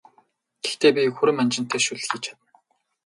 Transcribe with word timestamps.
Гэхдээ 0.63 0.91
би 0.95 1.13
хүрэн 1.15 1.35
манжинтай 1.37 1.79
шөл 1.85 2.01
хийж 2.07 2.21
чадна! 2.23 2.39